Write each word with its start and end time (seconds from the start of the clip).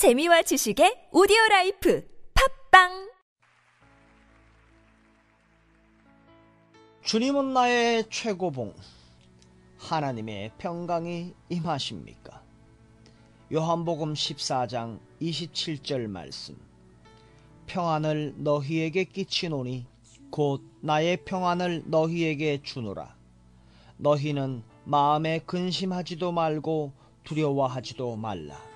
재미와 0.00 0.40
지식의 0.40 1.10
오디오 1.12 1.36
라이프 1.50 2.02
팟빵! 2.32 3.10
주님은 7.02 7.52
나의 7.52 8.04
최고봉 8.08 8.72
하나님의 9.76 10.52
평강이 10.56 11.34
임하십니까? 11.50 12.42
요한복음 13.52 14.14
14장 14.14 14.98
27절 15.20 16.06
말씀. 16.06 16.56
평안을 17.66 18.36
너희에게 18.38 19.04
끼치노니 19.04 19.84
곧 20.30 20.62
나의 20.80 21.26
평안을 21.26 21.82
너희에게 21.84 22.62
주노라. 22.62 23.14
너희는 23.98 24.62
마음에 24.84 25.40
근심하지도 25.40 26.32
말고 26.32 26.90
두려워하지도 27.24 28.16
말라 28.16 28.70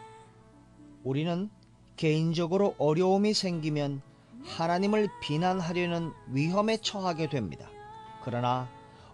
우리는 1.05 1.50
개인적으로 1.96 2.75
어려움이 2.79 3.35
생기면 3.35 4.03
하나님을 4.43 5.08
비난하려는 5.21 6.13
위험에 6.32 6.79
처하게 6.79 7.29
됩니다. 7.29 7.68
그러나 8.25 8.68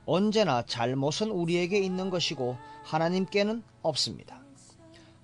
언제나 0.06 0.62
잘못은 0.62 1.30
우리에게 1.30 1.78
있는 1.78 2.10
것이고 2.10 2.56
하나님께는 2.84 3.62
없습니다. 3.82 4.40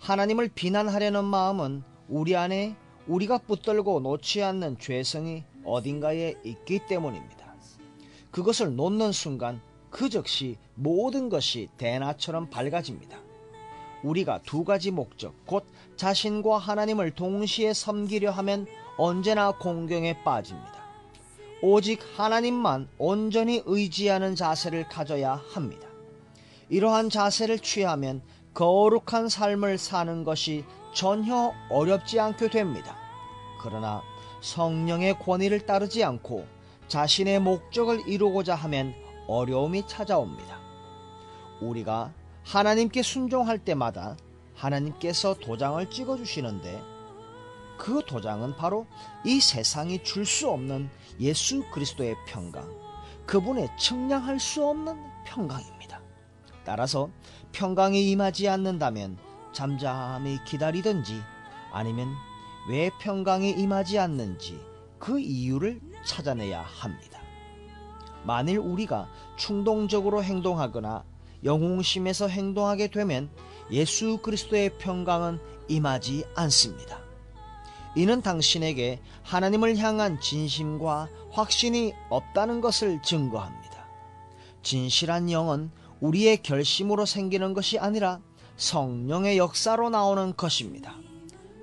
하나님을 0.01 0.49
비난하려는 0.55 1.25
마음은 1.25 1.83
우리 2.09 2.37
안에 2.37 2.77
우리가 3.07 3.39
붙들고 3.39 4.01
놓지 4.01 4.43
않는 4.43 4.79
죄성이 4.79 5.45
어딘가에 5.65 6.35
있기 6.45 6.81
때문입니다. 6.89 7.55
그것을 8.31 8.77
놓는 8.77 9.13
순간 9.13 9.61
그 9.91 10.11
즉시 10.11 10.59
모든 10.75 11.29
것이 11.29 11.69
대나처럼 11.79 12.51
밝아집니다. 12.51 13.26
우리가 14.03 14.41
두 14.45 14.65
가지 14.65 14.91
목적, 14.91 15.35
곧 15.47 15.65
자신과 15.97 16.59
하나님을 16.59 17.13
동시에 17.13 17.73
섬기려 17.73 18.31
하면 18.33 18.67
언제나 18.97 19.53
공경에 19.53 20.23
빠집니다. 20.23 20.85
오직 21.63 22.01
하나님만 22.17 22.89
온전히 22.99 23.63
의지하는 23.65 24.35
자세를 24.35 24.89
가져야 24.89 25.41
합니다. 25.53 25.89
이러한 26.69 27.11
자세를 27.11 27.61
취하면 27.61 28.23
거룩한 28.55 29.29
삶을 29.29 29.79
사는 29.79 30.25
것이 30.25 30.65
전혀 30.95 31.53
어렵지 31.71 32.21
않게 32.21 32.51
됩니다. 32.51 32.97
그러나 33.63 34.03
성령의 34.41 35.19
권위를 35.19 35.67
따르지 35.67 36.05
않고 36.05 36.47
자신의 36.89 37.41
목적을 37.41 38.09
이루고자 38.09 38.55
하면 38.55 38.95
어려움이 39.27 39.87
찾아옵니다. 39.87 40.61
우리가 41.61 42.13
하나님께 42.47 43.03
순종할 43.03 43.59
때마다 43.59 44.17
하나님께서 44.55 45.35
도장을 45.35 45.91
찍어 45.91 46.17
주시는데 46.17 46.81
그 47.77 48.03
도장은 48.07 48.55
바로 48.55 48.87
이 49.25 49.41
세상이 49.41 50.05
줄 50.05 50.25
수 50.25 50.49
없는 50.49 50.89
예수 51.19 51.65
그리스도의 51.73 52.15
평강, 52.29 52.71
그분의 53.27 53.69
측량할 53.79 54.39
수 54.39 54.65
없는 54.65 54.97
평강입니다. 55.27 56.01
따라서 56.65 57.11
평강이 57.51 58.11
임하지 58.13 58.49
않는다면 58.49 59.19
잠잠히 59.53 60.39
기다리든지 60.45 61.21
아니면 61.73 62.15
왜 62.71 62.91
평강이 63.01 63.51
임하지 63.51 63.99
않는지 63.99 64.61
그 65.01 65.19
이유를 65.19 65.81
찾아내야 66.05 66.63
합니다. 66.63 67.21
만일 68.23 68.59
우리가 68.59 69.09
충동적으로 69.37 70.23
행동하거나 70.23 71.05
영웅심에서 71.47 72.29
행동하게 72.29 72.89
되면 72.89 73.31
예수 73.71 74.19
그리스도의 74.19 74.77
평강은 74.79 75.39
임하지 75.69 76.25
않습니다. 76.35 77.01
이는 77.97 78.21
당신에게 78.21 79.01
하나님을 79.23 79.79
향한 79.79 80.21
진심과 80.21 81.09
확신이 81.31 81.95
없다는 82.11 82.61
것을 82.61 83.01
증거합니다. 83.03 83.87
진실한 84.63 85.31
영은 85.31 85.71
우리의 86.01 86.43
결심으로 86.43 87.07
생기는 87.07 87.55
것이 87.55 87.79
아니라 87.79 88.21
성령의 88.57 89.39
역사로 89.39 89.89
나오는 89.89 90.37
것입니다. 90.37 90.95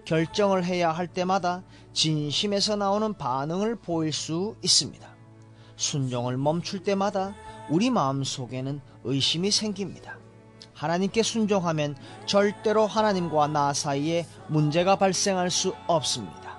결정을 0.06 0.66
해야 0.66 0.92
할 0.92 1.08
때마다 1.08 1.64
진심에서 1.94 2.76
나오는 2.76 3.14
반응을 3.14 3.76
보일 3.76 4.12
수 4.12 4.56
있습니다. 4.64 5.08
순종을 5.76 6.38
멈출 6.38 6.84
때마다 6.84 7.36
우리 7.70 7.90
마음 7.90 8.24
속에는 8.24 8.82
의심이 9.04 9.52
생깁니다. 9.52 10.18
하나님께 10.74 11.24
순종하면 11.24 11.96
절대로 12.26 12.86
하나님과 12.86 13.48
나 13.48 13.74
사이에 13.74 14.26
문제가 14.48 14.96
발생할 14.98 15.50
수 15.50 15.74
없습니다. 15.88 16.58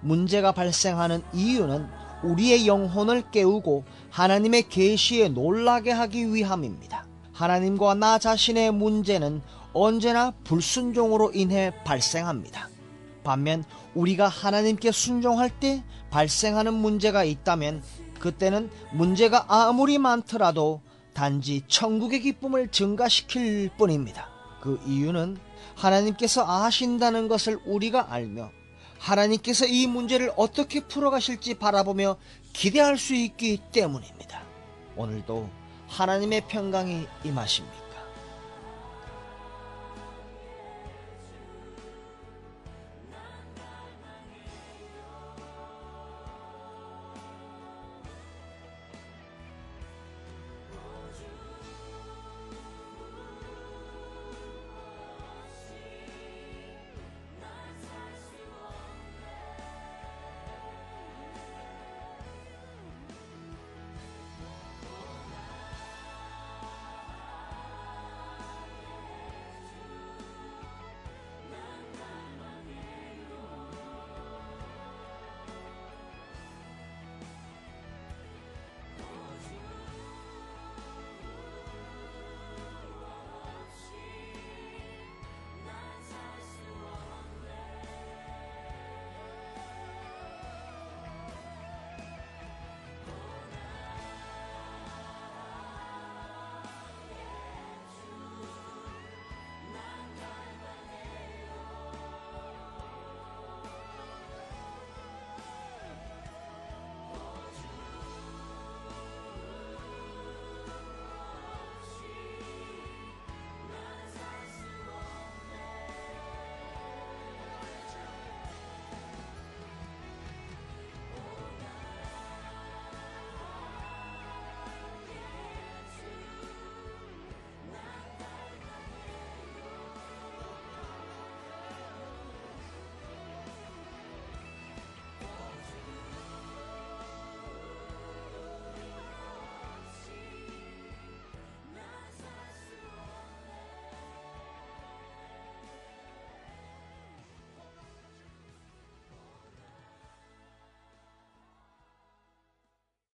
문제가 0.00 0.52
발생하는 0.52 1.22
이유는 1.32 1.86
우리의 2.22 2.66
영혼을 2.66 3.30
깨우고 3.30 3.84
하나님의 4.10 4.68
계시에 4.68 5.28
놀라게 5.28 5.90
하기 5.90 6.34
위함입니다. 6.34 7.06
하나님과 7.32 7.94
나 7.94 8.18
자신의 8.18 8.72
문제는 8.72 9.42
언제나 9.72 10.32
불순종으로 10.44 11.32
인해 11.34 11.72
발생합니다. 11.84 12.70
반면 13.24 13.64
우리가 13.94 14.28
하나님께 14.28 14.92
순종할 14.92 15.50
때 15.50 15.82
발생하는 16.10 16.72
문제가 16.72 17.24
있다면 17.24 17.82
그때는 18.18 18.70
문제가 18.92 19.44
아무리 19.48 19.98
많더라도 19.98 20.80
단지 21.14 21.62
천국의 21.66 22.20
기쁨을 22.20 22.68
증가시킬 22.68 23.70
뿐입니다. 23.78 24.28
그 24.60 24.80
이유는 24.86 25.38
하나님께서 25.74 26.44
아신다는 26.46 27.28
것을 27.28 27.58
우리가 27.64 28.12
알며 28.12 28.50
하나님께서 28.98 29.66
이 29.66 29.86
문제를 29.86 30.32
어떻게 30.36 30.80
풀어가실지 30.80 31.54
바라보며 31.54 32.16
기대할 32.52 32.98
수 32.98 33.14
있기 33.14 33.60
때문입니다. 33.72 34.42
오늘도 34.96 35.48
하나님의 35.88 36.48
평강이 36.48 37.06
임하십니다. 37.24 37.85